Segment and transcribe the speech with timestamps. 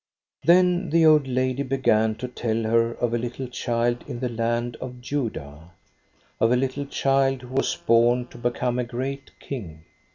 [0.45, 4.75] "Then the old lady began to tell her of a little child in the land
[4.77, 5.73] of Judah;
[6.39, 9.85] of a little child who was born to become a great King.